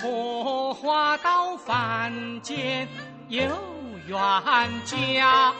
[0.00, 2.88] 火化到凡间
[3.28, 3.42] 有
[4.06, 4.18] 冤
[4.86, 5.52] 家。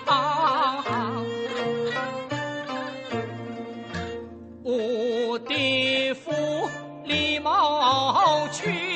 [4.62, 6.32] 我的父
[7.04, 8.89] 李茂群，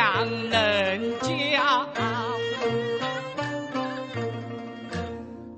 [0.00, 1.86] 良人家。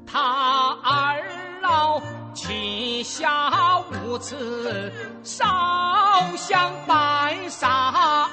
[0.05, 1.23] 他二
[1.61, 2.03] 老
[2.35, 4.93] 膝下无子。
[5.23, 5.47] 烧
[6.37, 8.29] 香拜杀，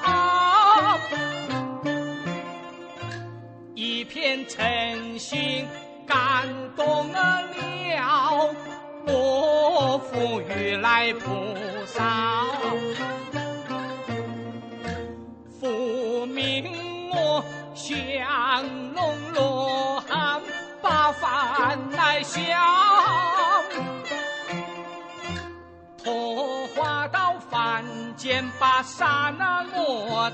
[3.76, 5.64] 一片诚心
[6.04, 7.44] 感动了
[9.06, 11.30] 我父如来菩
[11.86, 12.44] 萨，
[17.90, 20.40] 强弄罗汉
[20.80, 22.40] 把饭来香，
[25.98, 27.84] 拖花到凡
[28.16, 30.30] 间把刹那落。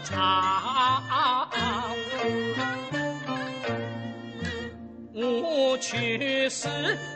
[5.18, 6.68] 我去世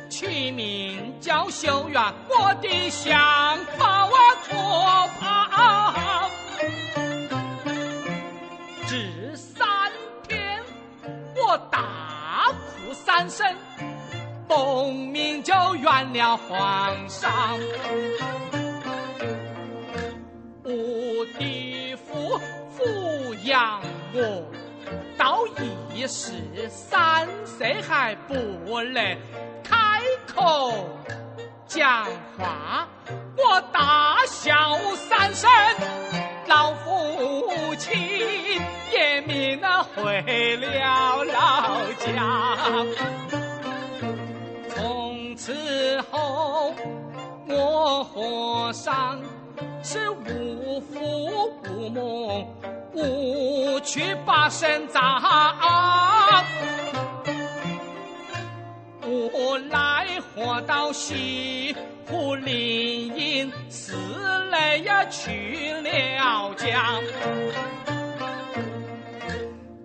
[0.09, 3.13] 取名叫秀园，我的相
[3.79, 4.13] 把我
[4.49, 5.30] 托盘。
[13.21, 13.47] 三声，
[14.49, 17.59] 奉命就圆了皇上。
[20.65, 20.73] 我
[21.39, 22.41] 的父
[22.75, 23.83] 抚养
[24.15, 24.43] 我
[25.19, 25.47] 到
[25.93, 26.33] 一十
[26.71, 29.19] 三岁还不能
[29.63, 30.73] 开口
[31.67, 32.07] 讲
[32.39, 32.89] 话，
[33.37, 35.51] 我大笑三声，
[36.51, 37.97] 老父亲
[38.93, 40.21] 也命了回
[40.57, 42.07] 了老家。
[44.69, 46.75] 从此后，
[47.47, 49.19] 我和尚。
[49.83, 51.01] 是无父
[51.65, 52.47] 无母，
[52.93, 55.03] 无去把身葬。
[59.11, 61.75] 我来活到西
[62.07, 67.01] 湖林荫，死了呀去了家。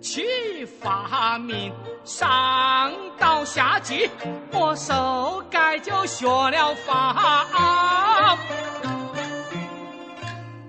[0.00, 1.72] 去发明
[2.04, 4.08] 上到下级，
[4.52, 8.36] 我手改就学了法。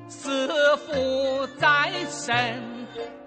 [0.09, 2.61] 师傅在身，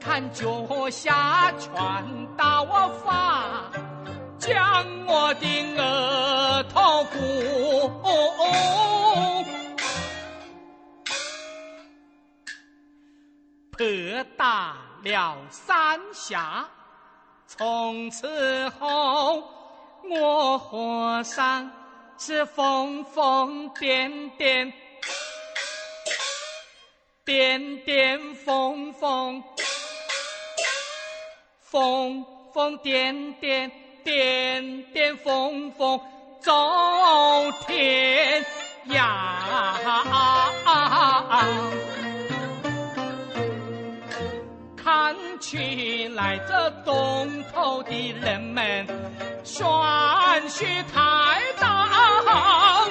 [0.01, 2.05] 看脚下传
[2.37, 3.71] 大我法，
[4.41, 5.47] 将我的
[5.77, 7.19] 额头骨
[13.77, 16.67] 拍打了三下。
[17.47, 19.45] 从此后，
[20.09, 21.71] 我和尚
[22.17, 24.73] 是疯疯癫癫。
[27.27, 29.45] 点点缝缝，
[31.61, 33.71] 缝缝点点，
[34.05, 36.01] 点点缝缝，
[36.41, 36.53] 走
[37.67, 38.45] 天
[38.89, 38.97] 涯。
[44.77, 48.87] 看起来这东头的人们，
[49.45, 49.65] 玄
[50.49, 52.87] 虚太大，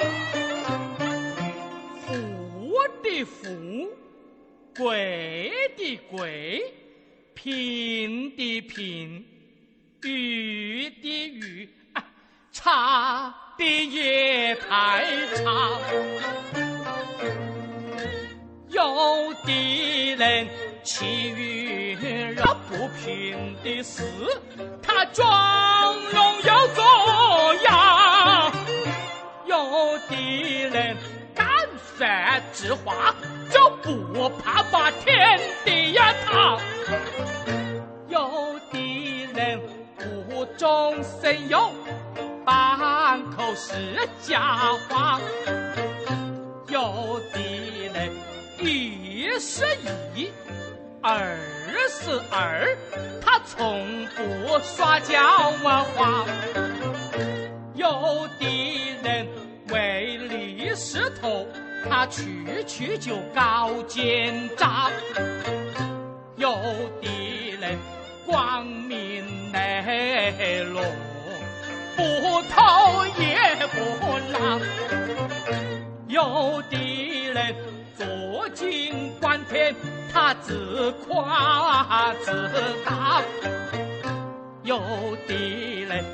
[2.06, 2.72] 富
[3.02, 3.90] 的富。
[4.76, 6.72] 贵的贵，
[7.34, 9.26] 贫的贫，
[10.02, 11.68] 愚的愚，
[12.52, 15.04] 差的也太
[15.34, 15.44] 差。
[18.68, 20.48] 有的人
[20.82, 22.36] 欺于人
[22.68, 24.02] 不平的事，
[24.82, 26.82] 他装聋又作
[27.64, 28.50] 哑；
[29.46, 30.96] 有的人
[31.34, 31.46] 敢
[31.96, 33.14] 算之话。
[33.50, 36.56] 就不怕把天地呀塌，
[38.08, 38.49] 有
[40.40, 41.70] 无中生有，
[42.46, 44.40] 半口是假
[44.88, 45.20] 话；
[46.66, 48.10] 有的人
[48.58, 49.66] 一是
[50.14, 50.32] 一，
[51.02, 51.36] 二
[51.90, 52.74] 是二，
[53.20, 55.20] 他从不耍娇
[55.62, 56.24] 嘛话；
[57.74, 59.28] 有的人
[59.68, 61.46] 唯利是图。
[61.86, 64.90] 他去去就搞奸诈，
[66.36, 66.50] 有
[67.02, 67.78] 的人
[68.26, 70.82] 光明磊落，
[71.96, 72.02] 不
[72.50, 74.60] 偷也不拿；
[76.08, 77.54] 有的人
[77.96, 79.74] 坐井观天，
[80.12, 82.50] 他自夸自
[82.84, 83.22] 大。
[84.62, 84.78] 有
[85.26, 85.34] 的
[85.84, 86.04] 人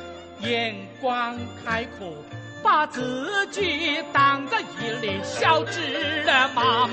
[0.41, 2.15] 眼光开阔，
[2.63, 6.25] 把自己当个一粒小芝
[6.55, 6.89] 麻；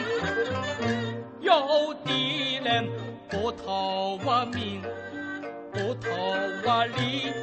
[1.39, 2.89] 有的人
[3.29, 4.81] 不图我名，
[5.73, 6.09] 不图
[6.63, 7.33] 我利，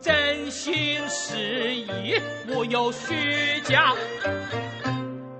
[0.00, 3.94] 真心实意，没有虚假；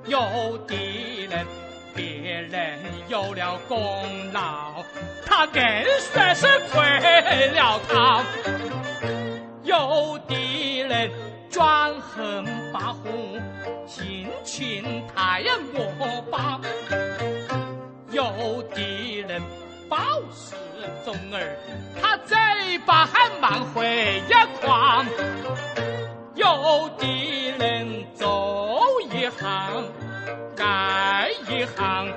[0.07, 1.45] 有的人
[1.93, 2.79] 别人
[3.09, 3.77] 有了功
[4.33, 4.85] 劳。
[5.27, 5.61] 他更
[5.99, 6.81] 算是亏
[7.49, 8.23] 了他，
[9.65, 11.11] 有的人
[11.51, 13.43] 专横跋扈，
[13.85, 15.43] 心情太
[15.73, 16.61] 莫把；
[18.13, 19.43] 有的人
[19.93, 19.99] 饱
[20.32, 20.55] 食
[21.05, 21.55] 终儿，
[22.01, 22.34] 他嘴
[22.87, 25.05] 巴还满会一狂；
[26.34, 28.81] 有的人走
[29.11, 29.84] 一行
[30.56, 32.11] 干一行。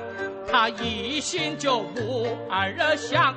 [0.50, 3.36] 他一心就不二想，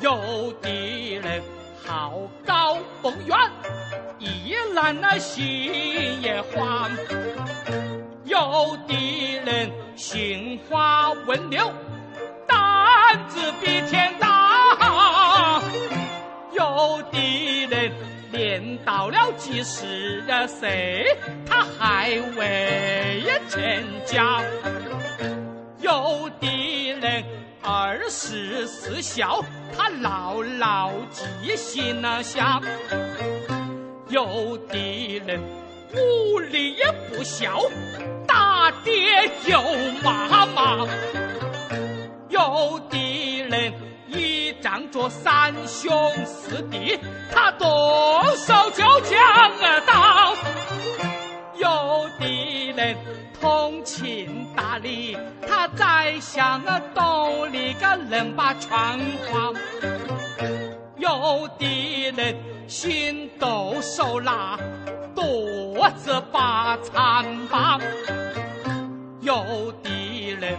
[0.00, 1.40] 有的人
[1.86, 3.38] 好高骛远，
[4.18, 6.90] 一懒那心也慌；
[8.24, 11.70] 有的人心花温柳，
[13.12, 15.60] 胆子比天大；
[16.52, 17.90] 有的人
[18.30, 21.04] 练到了几十岁，
[21.44, 23.60] 他还未成
[24.06, 24.40] 家。
[25.80, 27.24] 有的人
[27.60, 29.44] 二十四孝，
[29.76, 32.62] 他牢牢记心了想；
[34.08, 35.40] 有的人
[35.92, 37.64] 无力也不孝，
[38.24, 39.60] 打爹又
[40.00, 40.86] 骂妈；
[42.30, 43.72] 有的人
[44.08, 46.98] 依仗着三兄四弟，
[47.30, 47.68] 他动
[48.36, 49.20] 手就将
[49.86, 50.34] 刀；
[51.56, 52.96] 有的人。
[53.40, 55.16] 通情达理，
[55.48, 59.54] 他宰相那洞里个人把窗框；
[60.98, 62.36] 有的人
[62.68, 64.58] 心狠手辣，
[65.14, 67.80] 肚子把残疤；
[69.22, 70.54] 有的人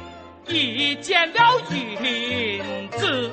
[0.51, 3.31] 一见了银子，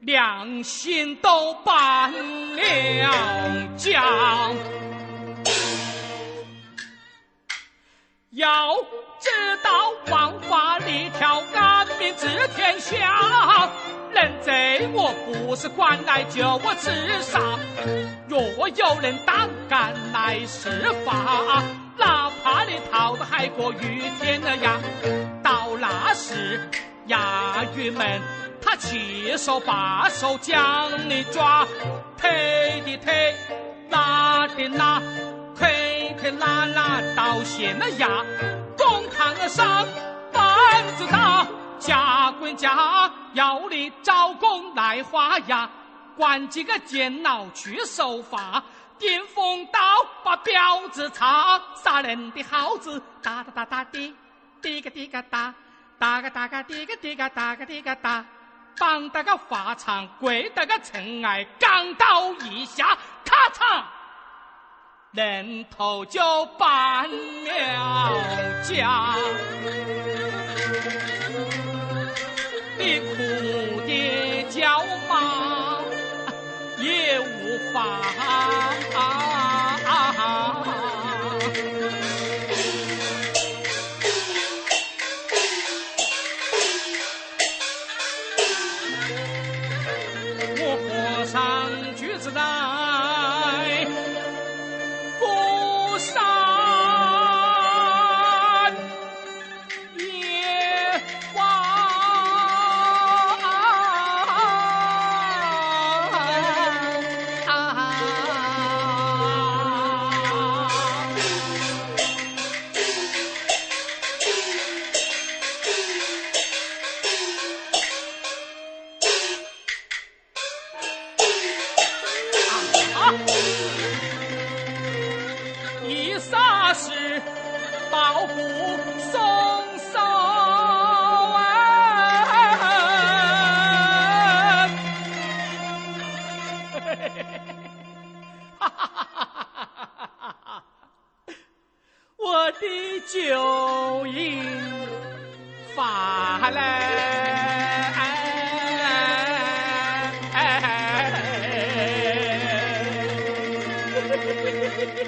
[0.00, 4.02] 良心都搬了家。
[8.30, 8.76] 要
[9.18, 9.28] 知
[9.62, 13.68] 道王法里条，安民治天下。
[14.12, 16.90] 人贼我不是官来就我自
[17.20, 17.58] 杀。
[18.28, 20.70] 若有人胆敢来施
[21.04, 21.62] 法，
[22.00, 24.80] 哪怕你逃得还过雨天的呀。
[25.42, 26.58] 到那时
[27.08, 28.20] 衙狱们
[28.60, 31.66] 他七手八手将你抓，
[32.16, 33.34] 推的推，
[33.90, 35.00] 拉的拉。
[35.54, 38.24] 推推拉拉到县了衙，
[38.78, 39.84] 公堂上
[40.32, 41.46] 板子打，
[41.78, 45.68] 家管家要你招工来画押，
[46.16, 48.62] 管几个监牢去受罚，
[49.00, 49.80] 顶风刀
[50.22, 54.14] 把彪子插，杀人的耗子哒哒哒哒滴，
[54.60, 55.54] 滴个滴个哒，
[55.98, 58.22] 哒个哒个滴个滴个哒个滴个哒，
[58.78, 63.82] 绑得个法场，跪得个尘埃，钢刀一下，咔嚓。
[65.12, 66.20] 人头就
[66.58, 69.14] 搬了家，
[72.78, 73.16] 你哭
[73.86, 75.80] 的叫骂
[76.78, 77.80] 也无妨。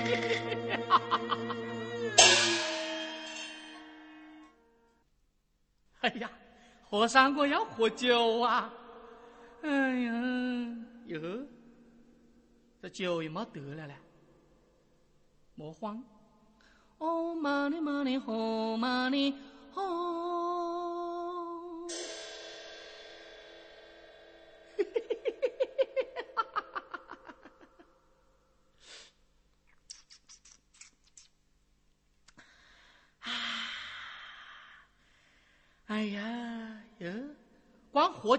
[6.01, 6.29] 哎呀，
[6.91, 8.69] 和尚，我要喝酒啊！
[9.63, 10.13] 哎呀，
[11.07, 11.21] 哟，
[12.81, 13.95] 这酒也没得了嘞，
[15.55, 16.03] 莫慌。
[16.99, 19.33] 哦，玛尼玛尼吼，玛尼
[19.73, 20.32] 吼。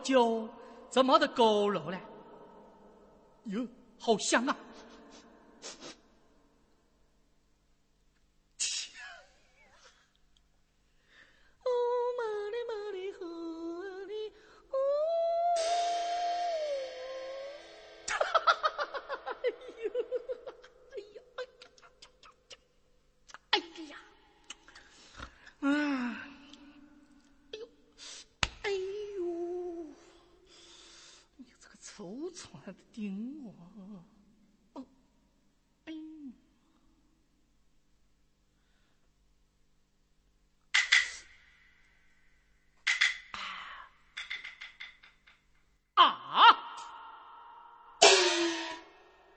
[0.03, 0.47] 酒
[0.89, 1.97] 怎么得够了呢？
[3.45, 3.67] 哟，
[3.99, 4.55] 好香啊！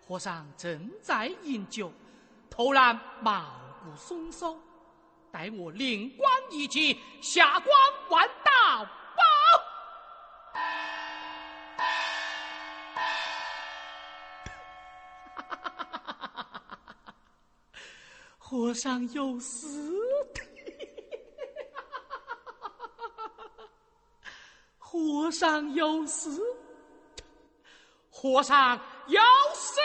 [0.08, 1.92] 和尚正在饮酒，
[2.48, 3.44] 突然毛
[3.82, 4.56] 骨悚悚，
[5.32, 7.76] 待我灵光一击，下光
[8.08, 8.88] 万道。
[18.38, 19.66] 和尚有事，
[24.78, 26.30] 和尚有事，
[28.08, 29.20] 和尚有
[29.52, 29.80] 事。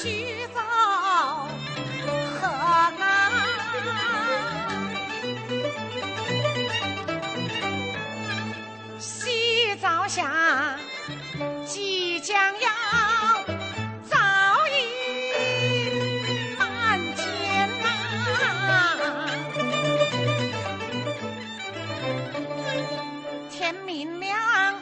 [0.00, 0.60] 洗澡
[2.40, 2.46] 何
[3.00, 3.02] 南
[9.00, 10.78] 洗澡下
[11.66, 12.68] 即将要
[14.08, 14.16] 遭
[14.70, 14.76] 遇
[16.56, 17.84] 满天呐
[23.50, 24.80] 天明了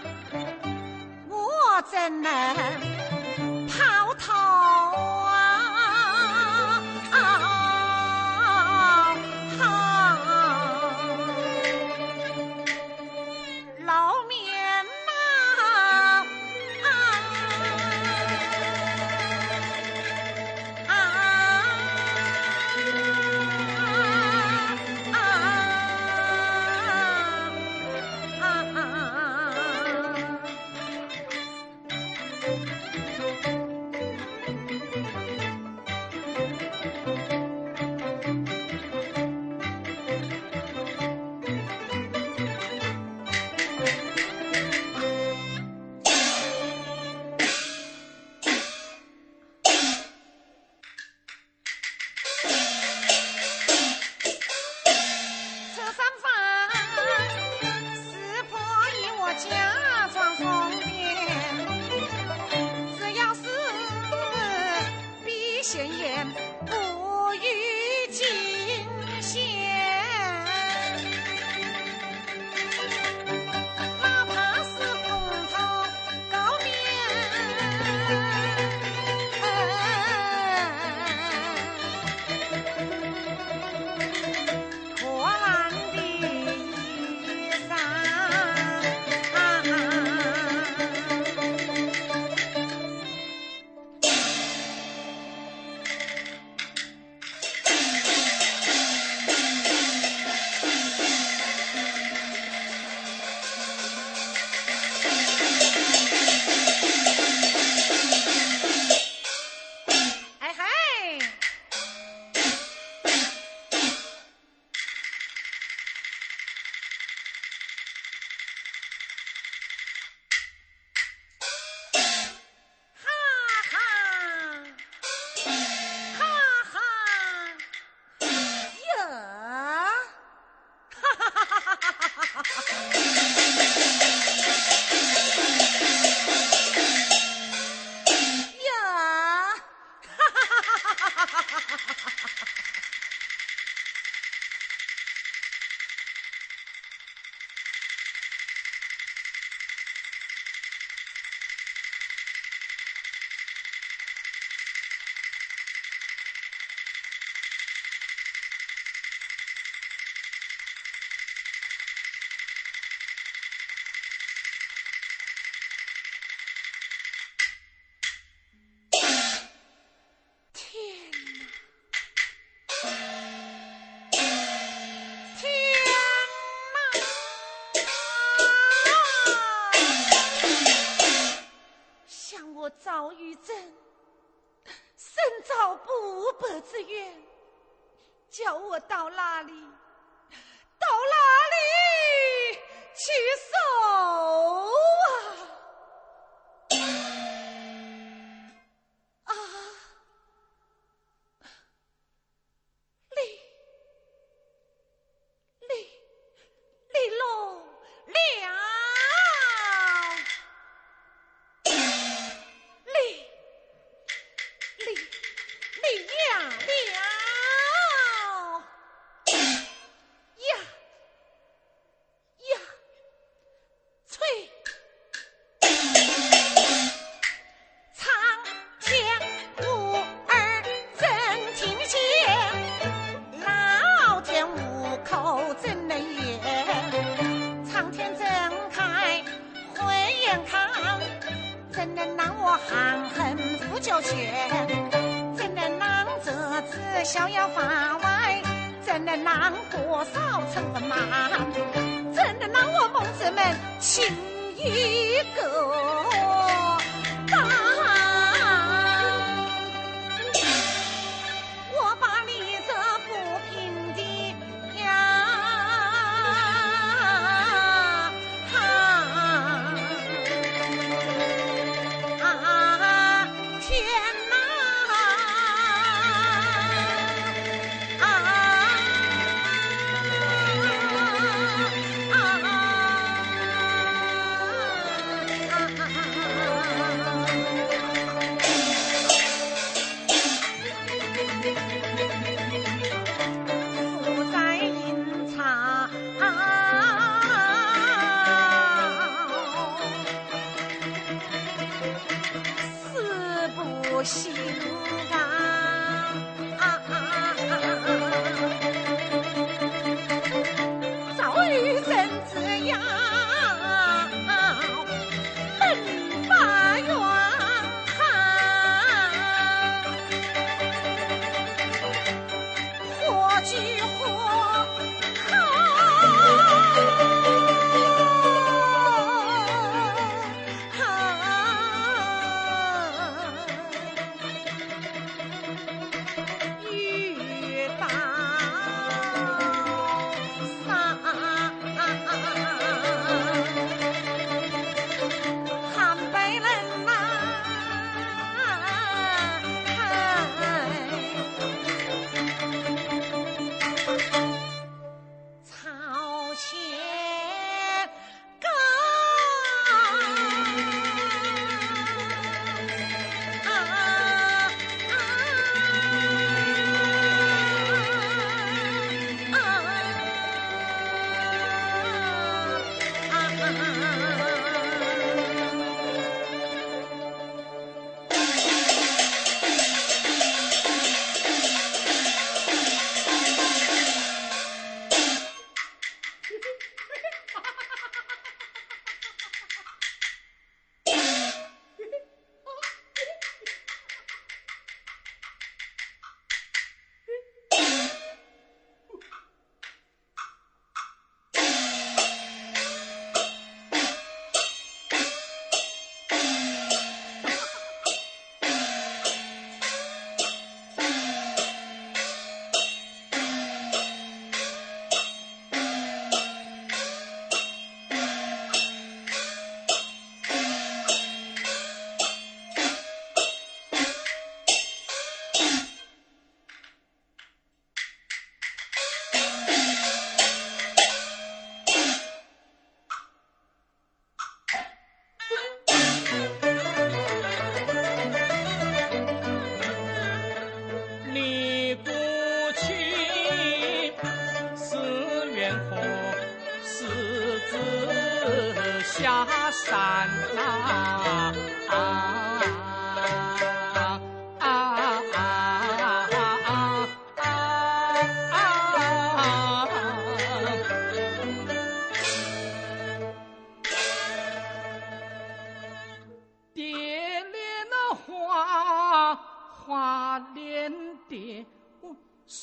[1.31, 2.86] 我怎能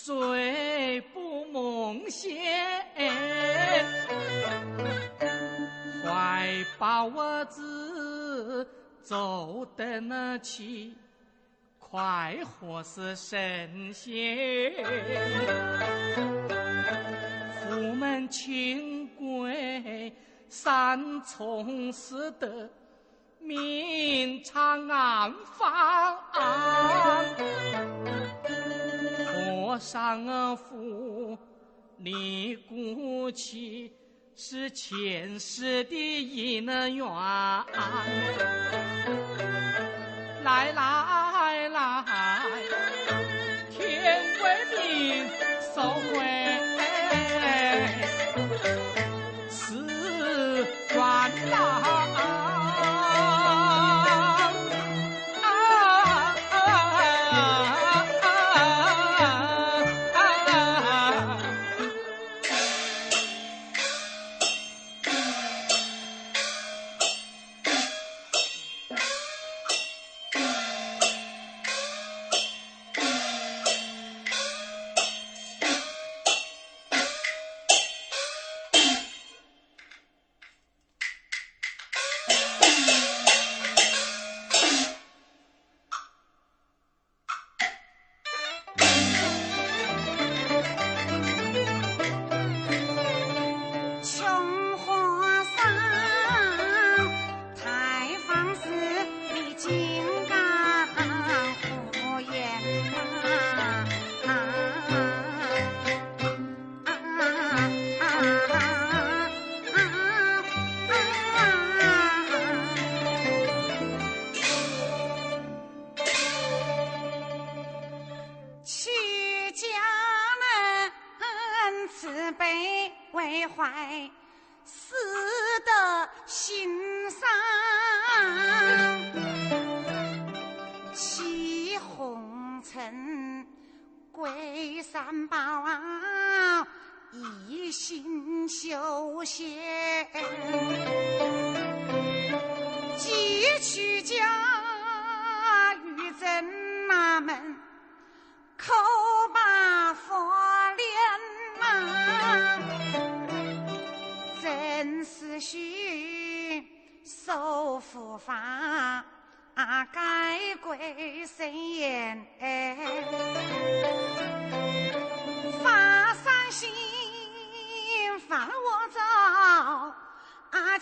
[0.05, 2.35] 醉不梦仙，
[6.03, 8.67] 怀抱儿子
[9.01, 10.93] 走得那去，
[11.79, 14.73] 快活似神仙。
[17.61, 20.13] 富门清贵，
[20.49, 22.69] 三从四德，
[23.39, 26.19] 明察暗访。
[29.79, 31.37] 上父，
[31.97, 33.91] 你骨气
[34.35, 37.05] 是前世的姻缘。
[40.43, 41.22] 来啦！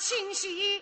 [0.02, 0.82] 清晰。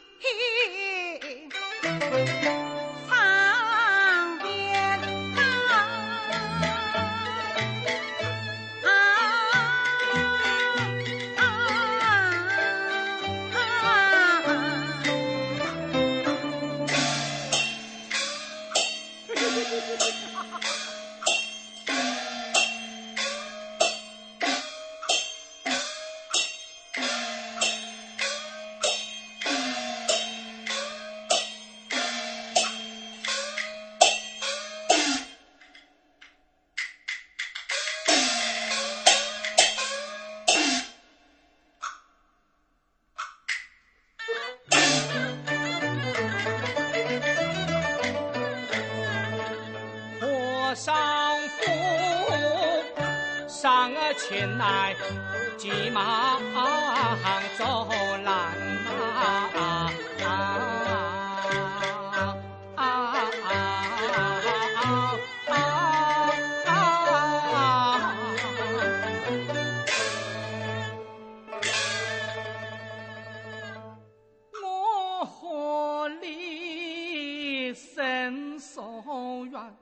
[78.73, 79.75] 生疏远，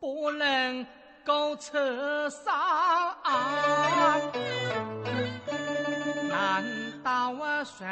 [0.00, 0.86] 不能。
[1.24, 2.54] 高车上，
[6.28, 6.62] 难
[7.02, 7.84] 道我说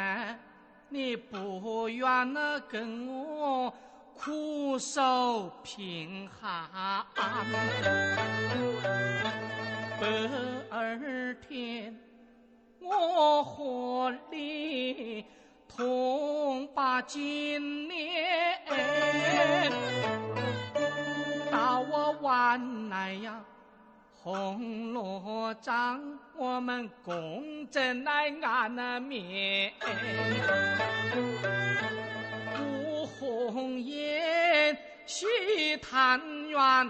[0.87, 2.33] 你不愿
[2.69, 3.73] 跟我
[4.17, 7.05] 苦守贫寒？
[9.99, 10.07] 白
[10.71, 11.99] 二天，
[12.79, 15.25] 我和你
[15.75, 18.49] 同把金莲。
[21.51, 23.43] 到我晚来呀，
[24.23, 26.01] 红罗帐，
[26.37, 29.73] 我们共枕来安眠。
[32.57, 35.25] 吴红颜，许
[35.77, 36.89] 谈缘，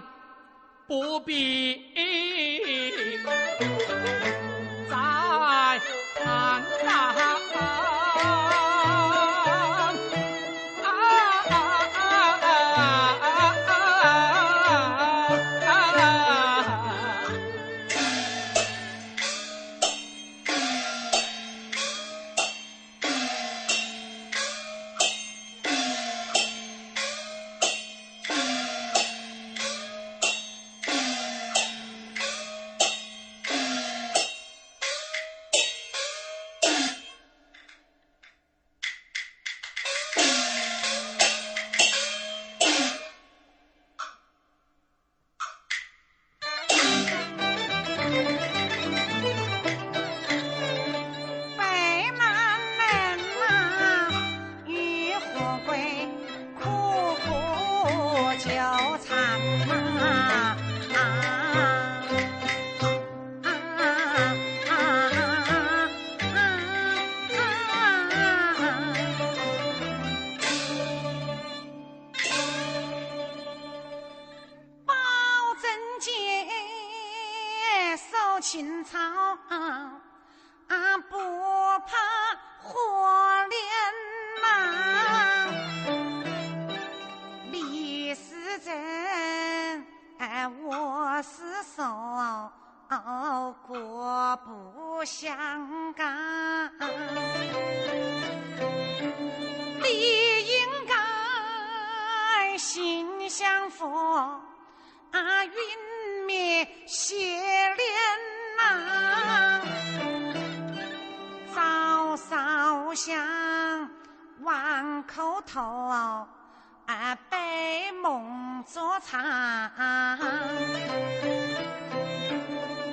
[0.86, 1.92] 不必
[4.88, 5.80] 再
[6.22, 6.62] 谈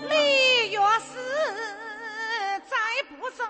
[0.10, 1.10] 你若是
[2.66, 2.78] 再
[3.10, 3.44] 不走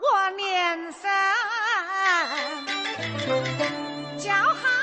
[0.00, 1.10] 我连声
[4.18, 4.77] 叫好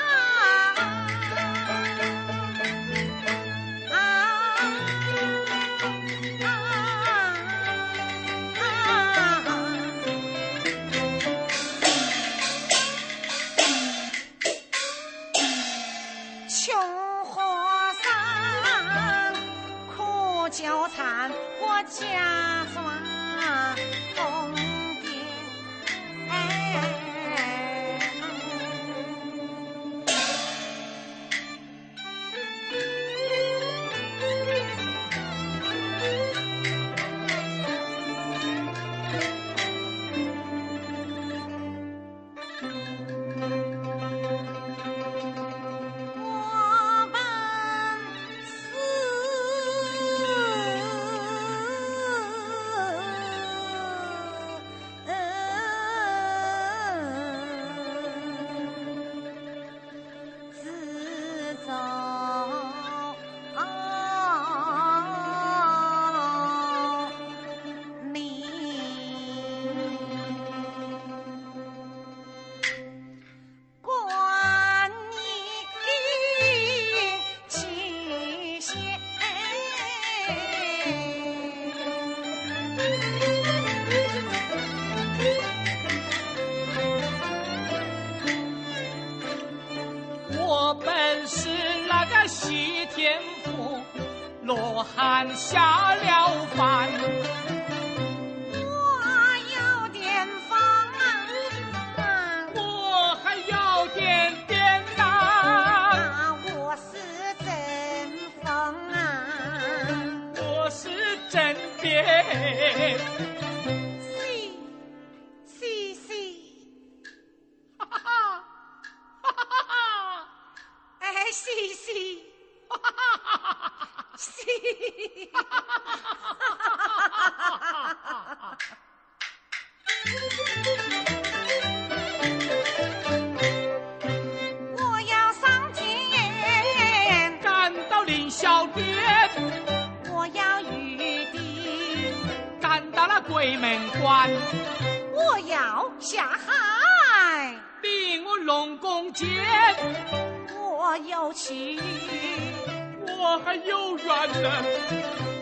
[154.08, 154.26] 还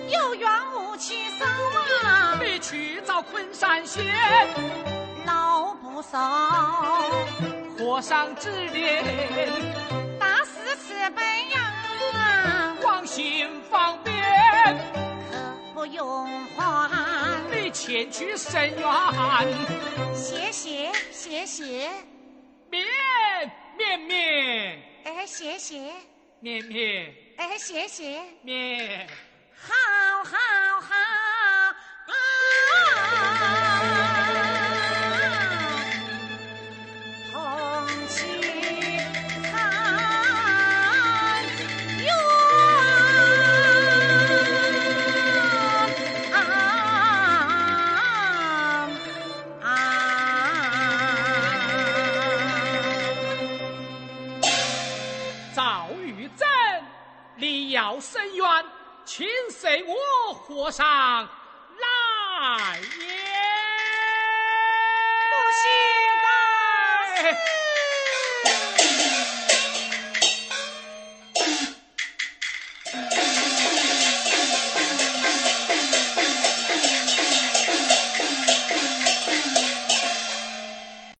[0.09, 1.45] 有缘无去手
[2.05, 4.05] 啊，你去找昆山县，
[5.27, 6.19] 老不少，
[7.79, 9.05] 和尚指点，
[10.19, 14.15] 大师慈悲呀，往心方便。
[15.31, 15.37] 可
[15.75, 16.91] 不用还。
[17.51, 18.87] 你前去伸冤，
[20.15, 21.91] 谢谢谢谢，
[22.71, 22.85] 面
[23.77, 25.93] 面面哎谢谢，
[26.41, 29.09] 面面哎谢谢，面。
[29.57, 29.73] 好
[30.25, 30.37] 好
[30.81, 30.95] 好
[32.07, 33.74] 啊！
[58.05, 58.47] 深渊，
[59.07, 63.07] 请随我和尚来也。
[65.31, 65.65] 不行
[66.23, 66.29] 大
[67.17, 67.64] 师。